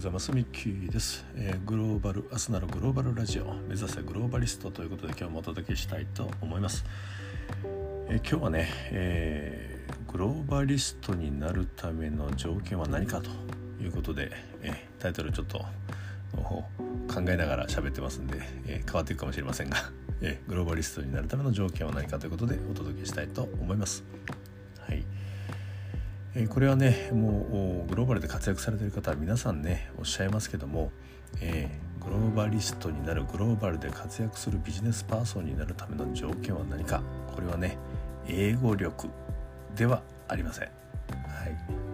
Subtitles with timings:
[0.00, 0.32] ございます。
[0.32, 3.52] ミッキーです、えー、グローバルアスナルグローバルラジオ。
[3.68, 6.86] 目指せグローバリストということで今日もお届けしたいと思います、
[8.08, 13.28] えー、今日はね、えー、グローバリストになるための条件は何かと
[13.82, 14.32] いうことで、
[14.62, 16.64] えタイトルちょっと考
[17.28, 19.76] えながら喋ってますんで、え変わっていくかもしれませんが、
[20.22, 24.02] えグローバリストになるための条件は何かということでお届けしたいと思います。
[26.34, 30.92] えこれはねもうグローバルで活躍されてる方は皆さんねおっしゃいますけども、
[31.40, 37.02] えー、グローバリストになるグローバルで活躍するビジネスパーソンになるための条件は何か
[37.34, 37.78] これはね
[38.28, 39.08] 英語力
[39.74, 40.70] ではありません、はい。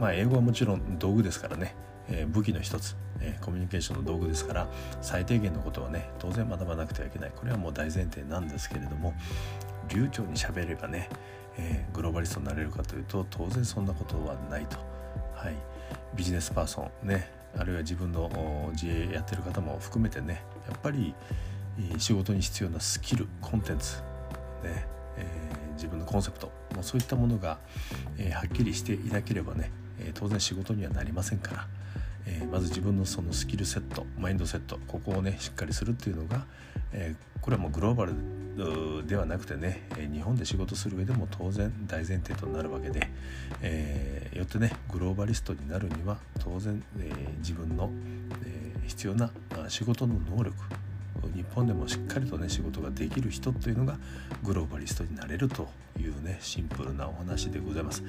[0.00, 1.74] まあ、英語はもちろん道具ですからね、
[2.08, 4.68] えー、武器の一つ、えー、コミュニケーションの道具ですから
[5.02, 7.32] 最低限のことはね当然学ばなくてはいけない。
[7.36, 9.12] これはもう大前提なんですけれども
[9.88, 11.08] 流暢に喋ればね
[11.58, 14.78] えー、グローバリストになれるかというと当然そんなことはないと、
[15.34, 15.56] はい、
[16.16, 17.30] ビジネスパーソンね。
[17.54, 21.14] あるいは自分の自営やってる方も含めてねやっぱり
[21.98, 23.98] 仕事に必要なスキルコンテンツ
[24.64, 24.86] ね、
[25.18, 27.58] えー、自分のコンセプトもうそういったものが、
[28.16, 31.66] えー、はっきりしていなければね、え当然仕事にはなりませんから、
[32.26, 36.44] えまず自分のそのスキルセットマインドセットここをねしっかりするっていうのが、
[36.92, 43.08] えこれはもうグローバルではなくてね日本で仕事する上でも当然大前提となるわけで、
[43.62, 47.90] え、よってねグローバリストになるには当然、え、自分の、
[48.44, 49.30] え、必要な
[49.68, 50.54] 仕事の能力
[51.34, 53.98] 日本でもしっかりとね仕事ができる人というのが
[54.42, 55.68] グローバリストになれると
[55.98, 58.02] いうねシンプルなお話でございます。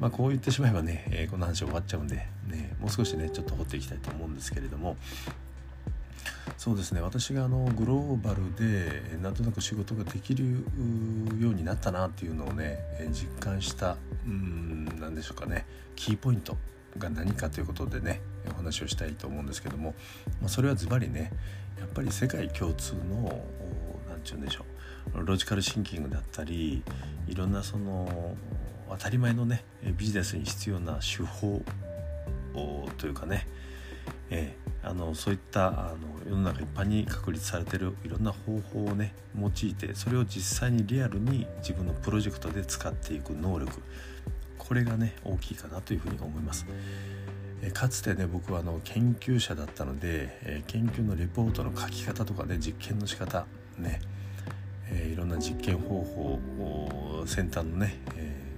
[0.00, 4.96] まあこう言ってしまえばね、えー、この話終わっちゃうんで、ね、もう少しねちょっと掘っていきたいと思うんですけれども
[6.56, 10.44] そうですね私があのグローバルでなんとなく仕事ができる
[11.38, 12.78] ようになったなっていうのをね
[13.12, 16.56] 実感したうん何でしょうかねキーポイント
[16.98, 19.94] が何かということでねお話をしたいと思うんですけども、
[20.40, 21.32] まあ、それはズバリね
[21.78, 23.42] やっぱり世界共通の
[24.08, 24.64] 何て言うんでしょ
[25.14, 26.82] うロジカルシンキングだったり
[27.26, 28.36] いろんなその
[28.90, 29.64] 当たり前のね
[29.96, 31.62] ビジネスに必要な手法
[32.96, 33.46] というかね
[34.30, 35.94] えー、あのそういったあ
[36.26, 43.82] の世の中一般に確立されてるいろんな方法をね用いてそれを実際にリアルに自分のプロジェクトで使っていく能力
[44.58, 46.66] これがね大きいかなというふうに思います。
[47.62, 53.46] えかつてね僕はあの研究者だったので、え研究のレポートの書き方とかね実験の仕方
[53.76, 54.00] ね、
[54.90, 58.48] えいろんな実験方法先端のね、え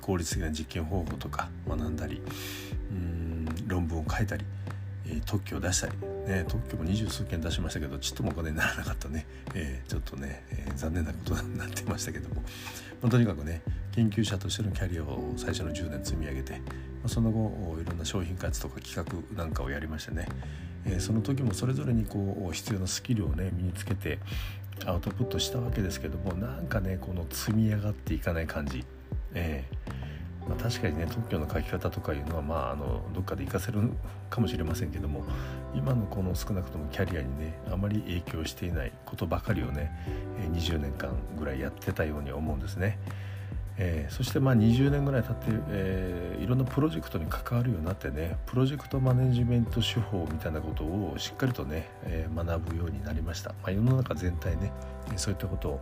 [0.00, 2.20] 効率的な実験方法とか学んだり
[2.90, 4.44] うん論文を書いたり
[5.10, 5.92] え特許を出したり、
[6.26, 12.42] ね、特許も二十数件出しましたけどちっともお金にならなかったね、え、ちょっとね、え、残念なことになってましたけども、
[13.02, 13.62] まあ、とにかくね
[13.98, 16.62] 研究者としてのキャリアを最初の10年積み上げて、
[17.06, 20.28] その後いろんな商品開発とか企画なんかをやりましてね、
[21.00, 24.20] その時もそれぞれにこう必要なスキルをね身につけて
[24.86, 28.84] アウトプットしたわけですけどもなんかねこの積み上がっていかない感じ、
[29.34, 33.90] えーまあ、確かにね特許の書き方とかいうのはまああのどっかで活かせる
[34.30, 35.24] かもしれませんけども
[35.74, 39.90] 今のこの少なくともキャリアにねあまり影響していないことばかりをね
[40.52, 43.00] 20年間ぐらいやってたように思うんですね。
[43.80, 54.72] えー、そしてまあ20年ぐらい経って、えー、いろんなプロジェクトに関わるようになってねプロジェクトマネジメント手法みたいなことをしっかりとね、えー、学ぶようになりました、まあ、世の中全体ね
[55.16, 55.80] そういったことを、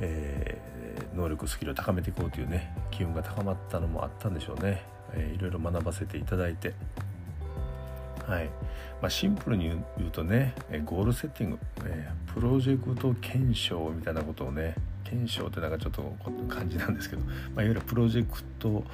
[0.00, 0.60] え
[1.14, 4.82] 能力スキルを高めていこうというね機運が高まったのもあったんでしょうね、
[5.14, 6.74] えいろいろ学ばせていただいて。
[8.26, 8.46] はい。
[9.00, 14.74] まあ、シンプルに言うとねゴールセッティング、えプロジェクト検証みたいなことをね
[15.08, 16.02] 検証ってなんかちょっと
[16.48, 18.84] 感じなんですけど、まあ、いわゆるプロジェクト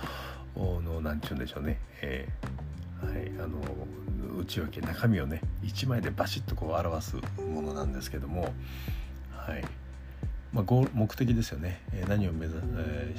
[0.57, 3.59] の何て言うんでしょうね、えー、はい、あの
[4.39, 8.53] 内訳中身をね1枚でバシッとこう表すものなんですけども、
[9.33, 9.65] はい。
[10.53, 10.65] まあ、
[10.95, 12.57] 目的ですよね、何を目指、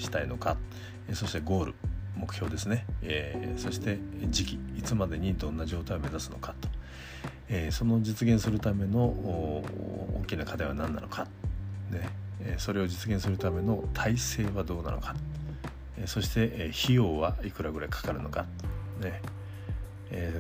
[0.01, 0.55] したいのか、
[1.11, 1.75] そしてゴール
[2.16, 3.99] 目標ですね、えー、そして
[4.29, 6.69] 時期いつまでにどんな状態を目指すのかと、
[7.49, 11.28] え、その実現するための大きな課題は何なのか、
[11.91, 12.08] ね、
[12.58, 15.16] それを実現するための体制はどうなのか。
[16.05, 18.46] そして費用はいくらぐらいかかるのか、
[19.02, 19.22] ね、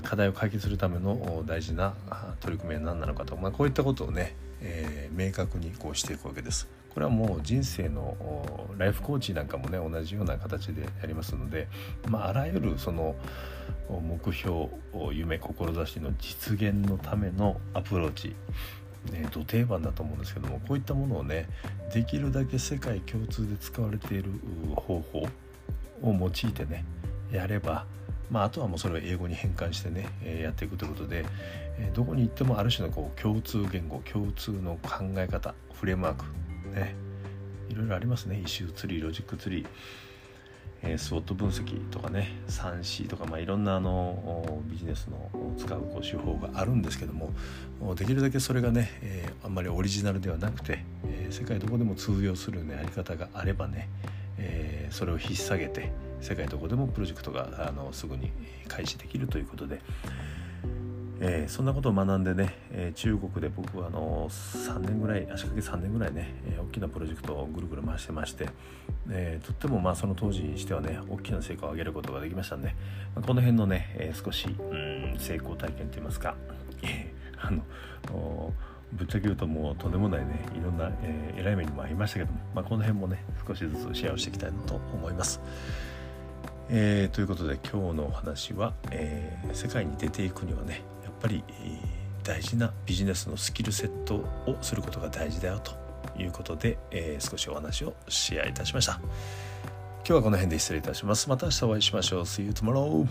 [0.03, 1.93] 課題を解決するための大事な
[2.41, 6.67] 取り組みは何なのかと、まあ、こういったことをね、え、明確にこうしていくわけです。
[6.93, 8.15] これはもう人生の
[8.77, 11.67] ライフコーチなんかもね同じような形でやりますので、
[12.07, 13.15] まあ、あらゆるその
[13.89, 14.69] 目標
[15.11, 18.35] 夢志の実現のためのアプローチ。
[19.11, 21.47] ね、土定番だと思うんですけどもこういったものをね
[21.93, 24.31] できるだけ世界共通で使われている
[24.75, 26.85] 方法を用いてね
[27.31, 27.85] やれば
[28.31, 31.25] まあ、あとはもうそれを英語に変換してね、えやっていくということで、
[31.77, 36.25] えどこに行ってもある種のこう共通言語共通の考え方フレームワーク
[36.75, 36.95] ね
[37.69, 38.41] いろいろありますね。
[38.43, 39.67] issue tree logic tree。
[40.85, 47.33] えー、 SWOT 分析とかね 3C とか、まあ、いろんなあのビジネスの使うこう手法があるんですけども
[47.95, 53.89] できるだけそれがね、え、あんまりオリジナルではなくて、え、世界どこでも通用する、ね、やり方があればね、
[54.37, 55.91] え、それを引っ提げて
[56.21, 58.31] 世界どこでもプロジェクトがあのすぐに
[58.67, 59.81] 開始できるということで、
[61.21, 68.49] えー、そんなことを学んでね、えー、中国で僕はあの3年ぐらい足掛け3年ぐらいね、えー、大きなプロジェクトをぐるぐる回してまして、
[69.09, 72.75] えとってもまあその当時にしてはね大きな成果を上げることができましたんで、
[73.15, 76.35] まあ、この辺のね、え少しうん成功体験といいますか、
[77.37, 78.53] あの
[78.93, 85.41] ぶっちゃけ言うともうとんでもないねいろんな、えー、偉い目にもありましたけども、まあ、この辺もね少しずつシェアをしていきたいなと思います。
[86.67, 90.81] えー、ということで今日のお話は、えー、世界に出ていくにはね
[91.25, 91.43] ぱり、
[92.23, 95.73] 大事なビジネスのスキルセットをすることが大事だよと
[96.19, 98.99] いうことで、えー、少しお話をシェアいたしました。
[99.97, 101.27] 今日はこの辺で失礼いたします。
[101.29, 102.21] また明日お会いしましょう。
[102.21, 103.07] See you tomorrow